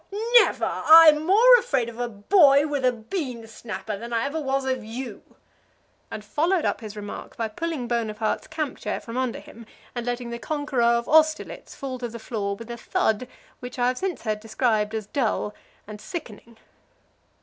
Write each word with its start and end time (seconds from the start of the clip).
Never! 0.39 0.65
I'm 0.67 1.27
more 1.27 1.57
afraid 1.59 1.87
of 1.87 1.99
a 1.99 2.09
boy 2.09 2.65
with 2.65 2.83
a 2.83 2.91
bean 2.91 3.45
snapper 3.45 3.99
that 3.99 4.11
I 4.11 4.25
ever 4.25 4.41
was 4.41 4.65
of 4.65 4.83
you!" 4.83 5.21
and 6.09 6.25
followed 6.25 6.65
up 6.65 6.81
his 6.81 6.95
remark 6.95 7.37
by 7.37 7.47
pulling 7.47 7.87
Bonaparte's 7.87 8.47
camp 8.47 8.79
chair 8.79 8.99
from 8.99 9.15
under 9.15 9.37
him, 9.39 9.67
and 9.93 10.03
letting 10.03 10.31
the 10.31 10.39
conqueror 10.39 10.81
of 10.81 11.07
Austerlitz 11.07 11.75
fall 11.75 11.99
to 11.99 12.07
the 12.09 12.17
floor 12.17 12.55
with 12.55 12.71
a 12.71 12.77
thud 12.77 13.27
which 13.59 13.77
I 13.77 13.89
have 13.89 13.99
since 13.99 14.23
heard 14.23 14.39
described 14.39 14.95
as 14.95 15.05
dull 15.05 15.53
and 15.85 16.01
sickening. 16.01 16.57